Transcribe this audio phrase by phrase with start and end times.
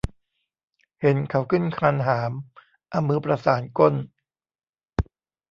[1.01, 2.31] เห็นเขาขึ้นคานหาม
[2.89, 3.95] เอามือประสานก้น